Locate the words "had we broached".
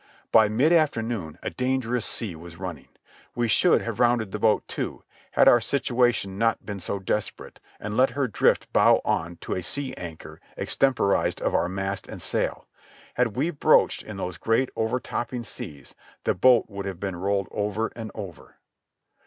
13.13-14.01